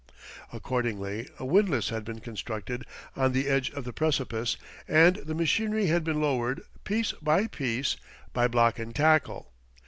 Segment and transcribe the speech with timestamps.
[0.51, 5.85] Accordingly, a windlass had been constructed on the edge of the precipice and the machinery
[5.85, 7.97] had been lowered, piece by piece,
[8.33, 9.53] by block and tackle.